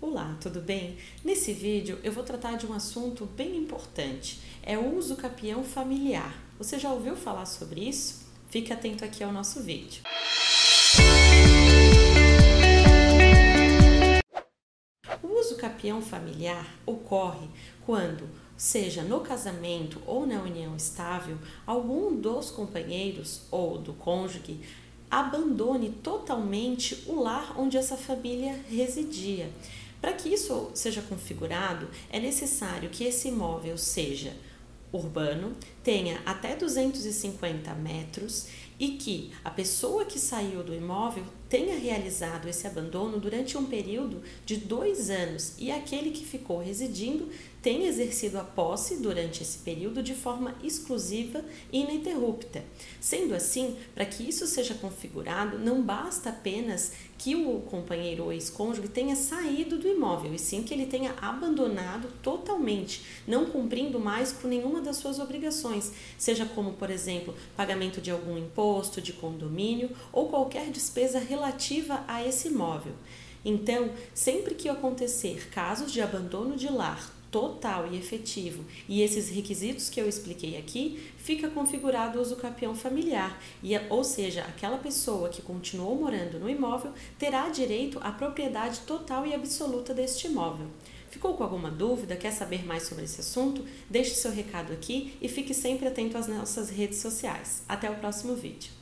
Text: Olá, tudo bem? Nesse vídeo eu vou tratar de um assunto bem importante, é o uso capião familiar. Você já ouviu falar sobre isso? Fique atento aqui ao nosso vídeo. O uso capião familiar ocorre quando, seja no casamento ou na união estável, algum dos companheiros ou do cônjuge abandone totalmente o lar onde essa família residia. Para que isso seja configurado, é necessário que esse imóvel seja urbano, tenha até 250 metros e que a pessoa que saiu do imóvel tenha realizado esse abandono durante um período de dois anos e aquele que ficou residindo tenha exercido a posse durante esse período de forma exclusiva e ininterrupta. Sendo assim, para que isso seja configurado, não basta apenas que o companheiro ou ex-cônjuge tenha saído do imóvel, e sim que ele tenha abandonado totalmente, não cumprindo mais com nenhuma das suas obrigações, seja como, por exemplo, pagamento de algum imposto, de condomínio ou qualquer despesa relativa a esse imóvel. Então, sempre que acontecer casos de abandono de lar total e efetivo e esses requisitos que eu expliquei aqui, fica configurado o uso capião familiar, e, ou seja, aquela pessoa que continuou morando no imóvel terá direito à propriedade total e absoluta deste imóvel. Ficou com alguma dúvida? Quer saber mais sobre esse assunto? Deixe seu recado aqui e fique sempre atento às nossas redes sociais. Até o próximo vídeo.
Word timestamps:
Olá, 0.00 0.36
tudo 0.40 0.60
bem? 0.60 0.96
Nesse 1.24 1.52
vídeo 1.52 1.98
eu 2.04 2.12
vou 2.12 2.22
tratar 2.22 2.56
de 2.56 2.64
um 2.64 2.72
assunto 2.72 3.26
bem 3.26 3.56
importante, 3.56 4.38
é 4.62 4.78
o 4.78 4.96
uso 4.96 5.16
capião 5.16 5.64
familiar. 5.64 6.40
Você 6.56 6.78
já 6.78 6.92
ouviu 6.92 7.16
falar 7.16 7.46
sobre 7.46 7.80
isso? 7.80 8.24
Fique 8.48 8.72
atento 8.72 9.04
aqui 9.04 9.24
ao 9.24 9.32
nosso 9.32 9.60
vídeo. 9.60 10.04
O 15.20 15.40
uso 15.40 15.56
capião 15.56 16.00
familiar 16.00 16.78
ocorre 16.86 17.48
quando, 17.84 18.28
seja 18.56 19.02
no 19.02 19.18
casamento 19.20 20.00
ou 20.06 20.24
na 20.24 20.40
união 20.40 20.76
estável, 20.76 21.36
algum 21.66 22.14
dos 22.14 22.52
companheiros 22.52 23.42
ou 23.50 23.78
do 23.78 23.94
cônjuge 23.94 24.60
abandone 25.10 25.90
totalmente 25.90 27.04
o 27.06 27.20
lar 27.20 27.58
onde 27.58 27.76
essa 27.76 27.96
família 27.96 28.62
residia. 28.68 29.50
Para 30.00 30.12
que 30.12 30.28
isso 30.28 30.70
seja 30.74 31.02
configurado, 31.02 31.88
é 32.10 32.20
necessário 32.20 32.90
que 32.90 33.04
esse 33.04 33.28
imóvel 33.28 33.76
seja 33.76 34.36
urbano, 34.92 35.56
tenha 35.82 36.20
até 36.24 36.56
250 36.56 37.74
metros 37.74 38.46
e 38.78 38.92
que 38.92 39.32
a 39.44 39.50
pessoa 39.50 40.04
que 40.04 40.18
saiu 40.18 40.62
do 40.62 40.74
imóvel 40.74 41.24
tenha 41.48 41.78
realizado 41.78 42.48
esse 42.48 42.66
abandono 42.66 43.18
durante 43.18 43.56
um 43.56 43.64
período 43.64 44.22
de 44.44 44.56
dois 44.56 45.10
anos 45.10 45.54
e 45.58 45.70
aquele 45.70 46.10
que 46.10 46.24
ficou 46.24 46.58
residindo 46.58 47.28
tenha 47.62 47.88
exercido 47.88 48.38
a 48.38 48.44
posse 48.44 48.96
durante 48.96 49.42
esse 49.42 49.58
período 49.58 50.02
de 50.02 50.14
forma 50.14 50.54
exclusiva 50.62 51.44
e 51.72 51.80
ininterrupta. 51.80 52.64
Sendo 53.00 53.34
assim, 53.34 53.76
para 53.94 54.06
que 54.06 54.22
isso 54.22 54.46
seja 54.46 54.74
configurado, 54.74 55.58
não 55.58 55.82
basta 55.82 56.30
apenas 56.30 56.92
que 57.18 57.34
o 57.34 57.60
companheiro 57.62 58.24
ou 58.24 58.32
ex-cônjuge 58.32 58.88
tenha 58.88 59.16
saído 59.16 59.76
do 59.76 59.88
imóvel, 59.88 60.32
e 60.32 60.38
sim 60.38 60.62
que 60.62 60.72
ele 60.72 60.86
tenha 60.86 61.14
abandonado 61.20 62.08
totalmente, 62.22 63.02
não 63.26 63.46
cumprindo 63.46 63.98
mais 63.98 64.30
com 64.30 64.46
nenhuma 64.46 64.80
das 64.80 64.98
suas 64.98 65.18
obrigações, 65.18 65.90
seja 66.16 66.46
como, 66.46 66.74
por 66.74 66.90
exemplo, 66.90 67.34
pagamento 67.56 68.00
de 68.00 68.12
algum 68.12 68.38
imposto, 68.38 69.02
de 69.02 69.12
condomínio 69.12 69.90
ou 70.12 70.28
qualquer 70.28 70.70
despesa 70.70 71.18
relativa 71.38 72.04
a 72.08 72.24
esse 72.26 72.48
imóvel. 72.48 72.94
Então, 73.44 73.90
sempre 74.12 74.54
que 74.54 74.68
acontecer 74.68 75.48
casos 75.50 75.92
de 75.92 76.02
abandono 76.02 76.56
de 76.56 76.70
lar 76.70 77.14
total 77.30 77.92
e 77.92 77.96
efetivo 77.96 78.64
e 78.88 79.02
esses 79.02 79.28
requisitos 79.28 79.88
que 79.88 80.00
eu 80.00 80.08
expliquei 80.08 80.56
aqui, 80.56 80.98
fica 81.16 81.48
configurado 81.48 82.18
o 82.18 82.22
uso 82.22 82.36
capião 82.36 82.74
familiar, 82.74 83.38
e, 83.62 83.76
ou 83.90 84.02
seja, 84.02 84.42
aquela 84.42 84.78
pessoa 84.78 85.28
que 85.28 85.42
continuou 85.42 85.94
morando 85.94 86.40
no 86.40 86.48
imóvel 86.48 86.92
terá 87.18 87.48
direito 87.50 88.00
à 88.02 88.10
propriedade 88.10 88.80
total 88.80 89.26
e 89.26 89.34
absoluta 89.34 89.94
deste 89.94 90.26
imóvel. 90.26 90.66
Ficou 91.10 91.34
com 91.34 91.44
alguma 91.44 91.70
dúvida? 91.70 92.16
Quer 92.16 92.32
saber 92.32 92.66
mais 92.66 92.84
sobre 92.84 93.04
esse 93.04 93.20
assunto? 93.20 93.64
Deixe 93.88 94.14
seu 94.14 94.30
recado 94.30 94.72
aqui 94.72 95.14
e 95.22 95.28
fique 95.28 95.54
sempre 95.54 95.86
atento 95.86 96.18
às 96.18 96.26
nossas 96.26 96.68
redes 96.68 96.98
sociais. 96.98 97.62
Até 97.68 97.90
o 97.90 97.96
próximo 97.96 98.34
vídeo. 98.34 98.78